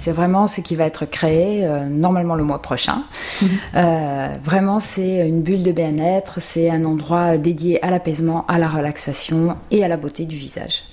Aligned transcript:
C'est 0.00 0.12
vraiment 0.12 0.46
ce 0.46 0.62
qui 0.62 0.76
va 0.76 0.86
être 0.86 1.04
créé 1.04 1.68
normalement 1.90 2.34
le 2.34 2.42
mois 2.42 2.62
prochain. 2.62 3.02
Mhm. 3.42 3.48
vraiment, 4.42 4.80
c'est 4.80 5.28
une 5.28 5.42
bulle 5.42 5.62
de 5.62 5.72
bien-être, 5.72 6.40
c'est 6.40 6.70
un 6.70 6.84
endroit 6.86 7.36
dédié 7.36 7.84
à 7.84 7.90
l'apaisement, 7.90 8.46
à 8.48 8.58
la 8.58 8.68
relaxation 8.68 9.56
et 9.70 9.84
à 9.84 9.88
la 9.88 9.98
beauté 9.98 10.24
du 10.24 10.36
visage. 10.36 10.84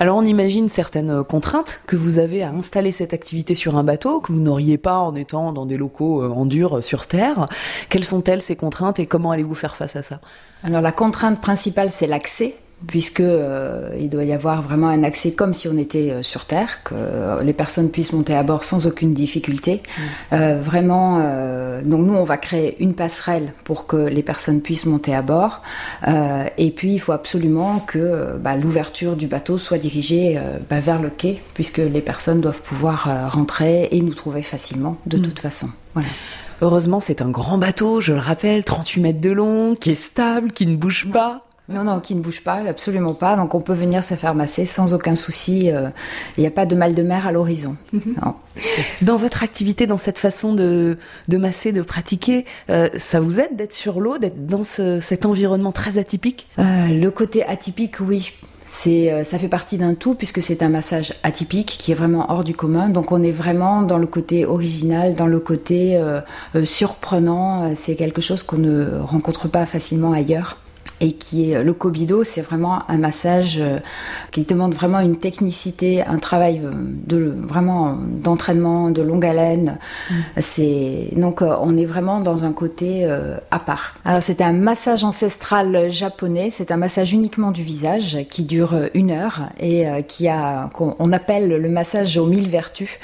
Alors 0.00 0.16
on 0.16 0.22
imagine 0.22 0.68
certaines 0.68 1.24
contraintes 1.24 1.80
que 1.88 1.96
vous 1.96 2.20
avez 2.20 2.44
à 2.44 2.50
installer 2.50 2.92
cette 2.92 3.12
activité 3.12 3.56
sur 3.56 3.76
un 3.76 3.82
bateau 3.82 4.20
que 4.20 4.30
vous 4.30 4.38
n'auriez 4.38 4.78
pas 4.78 4.98
en 4.98 5.16
étant 5.16 5.52
dans 5.52 5.66
des 5.66 5.76
locaux 5.76 6.22
euh, 6.22 6.30
en 6.30 6.46
dur 6.46 6.84
sur 6.84 7.08
Terre. 7.08 7.48
Quelles 7.88 8.04
sont-elles 8.04 8.40
ces 8.40 8.54
contraintes 8.54 9.00
et 9.00 9.06
comment 9.06 9.32
allez-vous 9.32 9.56
faire 9.56 9.74
face 9.74 9.96
à 9.96 10.04
ça? 10.04 10.20
Alors 10.62 10.82
la 10.82 10.92
contrainte 10.92 11.40
principale 11.40 11.90
c'est 11.90 12.06
l'accès 12.06 12.54
puisque 12.86 13.20
euh, 13.20 13.90
il 13.98 14.08
doit 14.08 14.24
y 14.24 14.32
avoir 14.32 14.62
vraiment 14.62 14.88
un 14.88 15.02
accès 15.02 15.32
comme 15.32 15.52
si 15.52 15.66
on 15.68 15.76
était 15.76 16.12
euh, 16.12 16.22
sur 16.22 16.44
Terre, 16.44 16.82
que 16.84 16.94
euh, 16.94 17.42
les 17.42 17.52
personnes 17.52 17.90
puissent 17.90 18.12
monter 18.12 18.34
à 18.34 18.42
bord 18.42 18.62
sans 18.62 18.86
aucune 18.86 19.14
difficulté. 19.14 19.82
Mm. 20.30 20.36
vraiment, 20.60 21.18
donc 21.84 22.06
nous 22.06 22.14
on 22.14 22.24
va 22.24 22.36
créer 22.36 22.76
une 22.80 22.94
passerelle 22.94 23.52
pour 23.64 23.86
que 23.86 23.96
les 23.96 24.22
personnes 24.22 24.60
puissent 24.60 24.86
monter 24.86 25.14
à 25.14 25.22
bord. 25.22 25.62
et 26.06 26.70
puis 26.70 26.94
il 26.94 26.98
faut 26.98 27.12
absolument 27.12 27.80
que 27.80 28.36
bah, 28.38 28.56
l'ouverture 28.56 29.16
du 29.16 29.26
bateau 29.26 29.58
soit 29.58 29.78
dirigée 29.78 30.38
bah, 30.68 30.80
vers 30.80 31.00
le 31.00 31.10
quai, 31.10 31.40
puisque 31.54 31.78
les 31.78 32.00
personnes 32.00 32.40
doivent 32.40 32.60
pouvoir 32.60 33.30
rentrer 33.30 33.88
et 33.90 34.00
nous 34.00 34.14
trouver 34.14 34.42
facilement 34.42 34.96
de 35.06 35.18
mm. 35.18 35.22
toute 35.22 35.40
façon. 35.40 35.68
Voilà. 35.94 36.08
Heureusement, 36.60 37.00
c'est 37.00 37.22
un 37.22 37.30
grand 37.30 37.58
bateau, 37.58 38.00
je 38.00 38.12
le 38.12 38.18
rappelle, 38.18 38.64
38 38.64 39.00
mètres 39.00 39.20
de 39.20 39.30
long, 39.30 39.76
qui 39.76 39.90
est 39.90 39.94
stable, 39.94 40.50
qui 40.50 40.66
ne 40.66 40.76
bouge 40.76 41.08
pas. 41.12 41.47
Non, 41.68 41.84
non, 41.84 42.00
qui 42.00 42.14
ne 42.14 42.20
bouge 42.20 42.40
pas, 42.40 42.60
absolument 42.66 43.12
pas. 43.12 43.36
Donc 43.36 43.54
on 43.54 43.60
peut 43.60 43.74
venir 43.74 44.02
se 44.02 44.14
faire 44.14 44.34
masser 44.34 44.64
sans 44.64 44.94
aucun 44.94 45.16
souci. 45.16 45.70
Euh, 45.70 45.90
il 46.38 46.40
n'y 46.40 46.46
a 46.46 46.50
pas 46.50 46.64
de 46.64 46.74
mal 46.74 46.94
de 46.94 47.02
mer 47.02 47.26
à 47.26 47.32
l'horizon. 47.32 47.76
Mhm. 47.92 48.16
dans 49.02 49.16
votre 49.16 49.42
activité, 49.42 49.86
dans 49.86 49.98
cette 49.98 50.18
façon 50.18 50.54
de, 50.54 50.96
masser, 51.30 51.72
de 51.72 51.82
pratiquer, 51.82 52.46
euh, 52.70 52.88
ça 52.96 53.20
vous 53.20 53.38
aide 53.38 53.54
d'être 53.54 53.74
sur 53.74 54.00
l'eau, 54.00 54.16
d'être 54.18 54.46
dans 54.46 54.62
cet 54.62 55.26
environnement 55.26 55.72
très 55.72 55.98
atypique? 55.98 56.48
Euh, 56.58 56.88
Le 56.88 57.10
côté 57.10 57.44
atypique, 57.44 58.00
oui. 58.00 58.32
C'est, 58.64 59.24
ça 59.24 59.38
fait 59.38 59.48
partie 59.48 59.78
d'un 59.78 59.94
tout 59.94 60.14
puisque 60.14 60.42
c'est 60.42 60.62
un 60.62 60.68
massage 60.68 61.14
atypique 61.22 61.76
qui 61.78 61.92
est 61.92 61.94
vraiment 61.94 62.30
hors 62.30 62.44
du 62.44 62.54
commun. 62.54 62.90
Donc 62.90 63.12
on 63.12 63.22
est 63.22 63.32
vraiment 63.32 63.80
dans 63.80 63.96
le 63.96 64.06
côté 64.06 64.44
original, 64.44 65.14
dans 65.14 65.26
le 65.26 65.40
côté 65.40 65.98
surprenant. 66.64 67.74
C'est 67.74 67.94
quelque 67.94 68.20
chose 68.20 68.42
qu'on 68.42 68.58
ne 68.58 68.98
rencontre 69.00 69.48
pas 69.48 69.64
facilement 69.64 70.12
ailleurs 70.12 70.58
et 71.00 71.12
qui 71.12 71.52
est 71.52 71.62
le 71.62 71.72
Kobido, 71.72 72.24
c'est 72.24 72.42
vraiment 72.42 72.82
un 72.88 72.98
massage 72.98 73.58
euh, 73.60 73.78
qui 74.30 74.44
demande 74.44 74.74
vraiment 74.74 75.00
une 75.00 75.16
technicité, 75.16 76.02
un 76.02 76.18
travail 76.18 76.60
euh, 76.64 76.70
de 76.74 77.32
vraiment 77.36 77.96
d'entraînement 77.96 78.90
de 78.90 79.02
longue 79.02 79.24
haleine. 79.24 79.78
Mm. 80.10 80.14
C'est 80.38 81.08
donc 81.16 81.42
euh, 81.42 81.54
on 81.60 81.76
est 81.76 81.84
vraiment 81.84 82.20
dans 82.20 82.44
un 82.44 82.52
côté 82.52 83.08
à 83.50 83.58
part. 83.58 83.94
Alors 84.04 84.22
c'est 84.22 84.40
un 84.40 84.52
massage 84.52 85.04
ancestral 85.04 85.90
japonais, 85.90 86.50
c'est 86.50 86.70
un 86.70 86.76
massage 86.76 87.12
uniquement 87.12 87.50
du 87.50 87.62
visage 87.62 88.18
qui 88.30 88.42
dure 88.42 88.74
une 88.94 89.10
heure 89.10 89.48
et 89.60 89.86
qui 90.06 90.28
a 90.28 90.70
qu'on 90.72 91.10
appelle 91.12 91.48
le 91.48 91.68
massage 91.68 92.16
aux 92.16 92.26
mille 92.26 92.48
vertus 92.48 92.98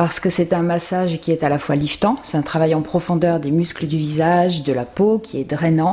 parce 0.00 0.18
que 0.20 0.30
c'est 0.30 0.54
un 0.54 0.62
massage 0.62 1.20
qui 1.20 1.30
est 1.30 1.44
à 1.44 1.50
la 1.50 1.58
fois 1.58 1.76
liftant, 1.76 2.16
c'est 2.22 2.38
un 2.38 2.42
travail 2.42 2.74
en 2.74 2.80
profondeur 2.80 3.38
des 3.38 3.50
muscles 3.50 3.86
du 3.86 3.98
visage, 3.98 4.62
de 4.62 4.72
la 4.72 4.86
peau, 4.86 5.18
qui 5.18 5.38
est 5.38 5.44
drainant, 5.44 5.92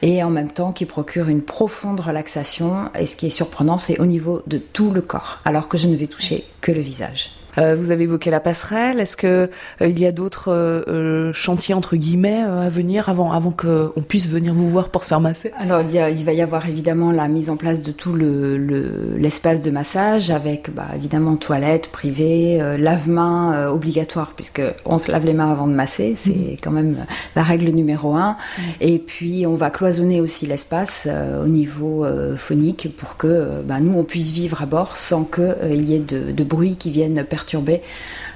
et 0.00 0.22
en 0.22 0.30
même 0.30 0.50
temps 0.50 0.70
qui 0.70 0.84
procure 0.88 1.28
une 1.28 1.42
profonde 1.42 2.00
relaxation. 2.00 2.90
Et 2.98 3.06
ce 3.06 3.14
qui 3.14 3.26
est 3.26 3.30
surprenant, 3.30 3.78
c'est 3.78 4.00
au 4.00 4.06
niveau 4.06 4.42
de 4.48 4.58
tout 4.58 4.90
le 4.90 5.02
corps, 5.02 5.38
alors 5.44 5.68
que 5.68 5.78
je 5.78 5.86
ne 5.86 5.94
vais 5.94 6.08
toucher 6.08 6.44
que 6.60 6.72
le 6.72 6.80
visage. 6.80 7.30
Euh, 7.58 7.76
vous 7.76 7.90
avez 7.90 8.04
évoqué 8.04 8.30
la 8.30 8.40
passerelle. 8.40 9.00
Est-ce 9.00 9.16
que 9.16 9.50
euh, 9.80 9.88
il 9.88 9.98
y 9.98 10.06
a 10.06 10.12
d'autres 10.12 10.52
euh, 10.52 11.32
chantiers 11.32 11.74
entre 11.74 11.96
guillemets 11.96 12.40
à 12.40 12.68
venir 12.68 13.08
avant 13.08 13.32
avant 13.32 13.50
qu'on 13.50 14.02
puisse 14.06 14.28
venir 14.28 14.54
vous 14.54 14.68
voir 14.68 14.90
pour 14.90 15.02
se 15.04 15.08
faire 15.08 15.20
masser? 15.20 15.52
Alors 15.58 15.82
il, 15.82 16.24
va 16.24 16.32
y 16.32 16.42
avoir 16.42 16.68
évidemment 16.68 17.12
la 17.12 17.28
mise 17.28 17.50
en 17.50 17.56
place 17.56 17.82
de 17.82 17.92
tout 17.92 18.14
l'espace 18.14 19.62
de 19.62 19.70
massage 19.70 20.30
avec 20.30 20.72
bah, 20.74 20.86
évidemment 20.94 21.36
toilette 21.36 21.88
privée, 21.88 22.60
lave-main 22.78 23.68
obligatoire 23.68 24.32
puisque 24.34 24.62
on 24.84 24.98
se 24.98 25.10
lave 25.10 25.24
les 25.24 25.34
mains 25.34 25.50
avant 25.50 25.66
de 25.66 25.72
masser, 25.72 26.14
c'est 26.16 26.30
mhm. 26.30 26.56
quand 26.62 26.70
même 26.70 26.96
la 27.34 27.42
règle 27.42 27.70
numéro 27.70 28.14
un. 28.14 28.36
Mhm. 28.58 28.64
Et 28.80 28.98
puis 28.98 29.46
on 29.46 29.54
va 29.54 29.70
cloisonner 29.70 30.20
aussi 30.20 30.46
l'espace 30.46 31.08
au 31.42 31.48
niveau 31.48 32.06
phonique 32.36 32.94
pour 32.96 33.16
que 33.16 33.62
bah, 33.64 33.80
nous 33.80 33.98
on 33.98 34.04
puisse 34.04 34.30
vivre 34.30 34.62
à 34.62 34.66
bord 34.66 34.96
sans 34.96 35.24
qu'il 35.24 35.88
y 35.88 35.94
ait 35.94 36.00
de, 36.00 36.32
de 36.32 36.44
bruit 36.44 36.76
qui 36.76 36.90
vienne 36.90 37.24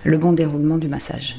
le 0.05 0.19
bon 0.19 0.33
déroulement 0.33 0.79
du 0.79 0.89
massage. 0.89 1.37